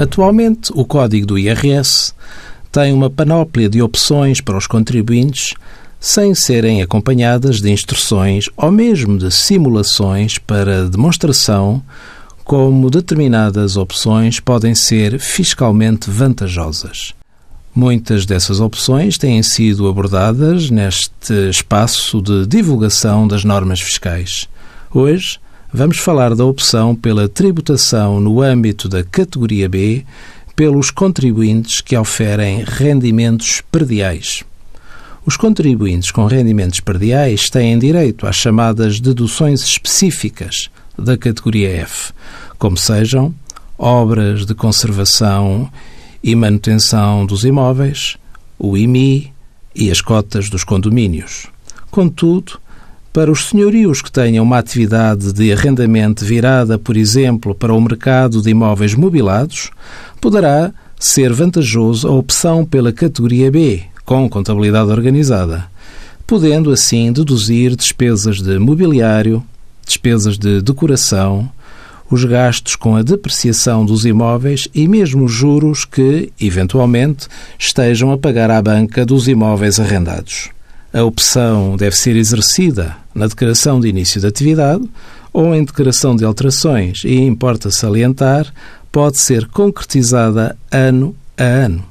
Atualmente, 0.00 0.72
o 0.74 0.82
código 0.82 1.26
do 1.26 1.38
IRS 1.38 2.14
tem 2.72 2.90
uma 2.90 3.10
panóplia 3.10 3.68
de 3.68 3.82
opções 3.82 4.40
para 4.40 4.56
os 4.56 4.66
contribuintes 4.66 5.52
sem 6.00 6.34
serem 6.34 6.80
acompanhadas 6.80 7.60
de 7.60 7.70
instruções 7.70 8.48
ou 8.56 8.72
mesmo 8.72 9.18
de 9.18 9.30
simulações 9.30 10.38
para 10.38 10.88
demonstração 10.88 11.82
como 12.42 12.88
determinadas 12.88 13.76
opções 13.76 14.40
podem 14.40 14.74
ser 14.74 15.20
fiscalmente 15.20 16.08
vantajosas. 16.08 17.12
Muitas 17.74 18.24
dessas 18.24 18.58
opções 18.58 19.18
têm 19.18 19.42
sido 19.42 19.86
abordadas 19.86 20.70
neste 20.70 21.50
espaço 21.50 22.22
de 22.22 22.46
divulgação 22.46 23.28
das 23.28 23.44
normas 23.44 23.82
fiscais. 23.82 24.48
Hoje, 24.94 25.38
vamos 25.72 25.98
falar 25.98 26.34
da 26.34 26.44
opção 26.44 26.94
pela 26.94 27.28
tributação 27.28 28.20
no 28.20 28.42
âmbito 28.42 28.88
da 28.88 29.04
categoria 29.04 29.68
B 29.68 30.04
pelos 30.56 30.90
contribuintes 30.90 31.80
que 31.80 31.96
oferem 31.96 32.64
rendimentos 32.66 33.62
perdiais. 33.70 34.44
Os 35.24 35.36
contribuintes 35.36 36.10
com 36.10 36.26
rendimentos 36.26 36.80
perdiais 36.80 37.48
têm 37.48 37.78
direito 37.78 38.26
às 38.26 38.36
chamadas 38.36 39.00
deduções 39.00 39.62
específicas 39.62 40.68
da 40.98 41.16
categoria 41.16 41.70
F, 41.82 42.12
como 42.58 42.76
sejam 42.76 43.34
obras 43.78 44.44
de 44.44 44.54
conservação 44.54 45.70
e 46.22 46.34
manutenção 46.34 47.24
dos 47.24 47.44
imóveis, 47.44 48.16
o 48.58 48.76
IMI 48.76 49.32
e 49.74 49.90
as 49.90 50.00
cotas 50.00 50.50
dos 50.50 50.64
condomínios. 50.64 51.46
Contudo, 51.90 52.60
para 53.12 53.30
os 53.30 53.48
senhorios 53.48 54.00
que 54.00 54.10
tenham 54.10 54.44
uma 54.44 54.58
atividade 54.58 55.32
de 55.32 55.52
arrendamento 55.52 56.24
virada, 56.24 56.78
por 56.78 56.96
exemplo, 56.96 57.54
para 57.54 57.74
o 57.74 57.80
mercado 57.80 58.40
de 58.40 58.50
imóveis 58.50 58.94
mobilados, 58.94 59.70
poderá 60.20 60.72
ser 60.98 61.32
vantajoso 61.32 62.06
a 62.06 62.12
opção 62.12 62.64
pela 62.64 62.92
categoria 62.92 63.50
B, 63.50 63.82
com 64.04 64.28
contabilidade 64.28 64.90
organizada, 64.90 65.64
podendo 66.26 66.70
assim 66.70 67.12
deduzir 67.12 67.74
despesas 67.74 68.40
de 68.40 68.58
mobiliário, 68.58 69.42
despesas 69.84 70.38
de 70.38 70.62
decoração, 70.62 71.50
os 72.08 72.24
gastos 72.24 72.76
com 72.76 72.96
a 72.96 73.02
depreciação 73.02 73.84
dos 73.84 74.04
imóveis 74.04 74.68
e 74.74 74.86
mesmo 74.86 75.24
os 75.24 75.32
juros 75.32 75.84
que, 75.84 76.32
eventualmente, 76.40 77.26
estejam 77.58 78.12
a 78.12 78.18
pagar 78.18 78.50
à 78.50 78.60
banca 78.60 79.06
dos 79.06 79.26
imóveis 79.26 79.80
arrendados. 79.80 80.50
A 80.92 81.04
opção 81.04 81.76
deve 81.76 81.96
ser 81.96 82.16
exercida 82.16 82.96
na 83.14 83.28
declaração 83.28 83.78
de 83.80 83.88
início 83.88 84.20
de 84.20 84.26
atividade 84.26 84.82
ou 85.32 85.54
em 85.54 85.64
declaração 85.64 86.16
de 86.16 86.24
alterações 86.24 87.04
e, 87.04 87.20
importa 87.20 87.70
salientar, 87.70 88.52
pode 88.90 89.18
ser 89.18 89.46
concretizada 89.46 90.58
ano 90.70 91.14
a 91.38 91.44
ano. 91.44 91.84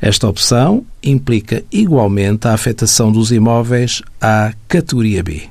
Esta 0.00 0.26
opção 0.28 0.84
implica 1.02 1.62
igualmente 1.70 2.48
a 2.48 2.54
afetação 2.54 3.12
dos 3.12 3.30
imóveis 3.30 4.02
à 4.20 4.52
categoria 4.66 5.22
B. 5.22 5.42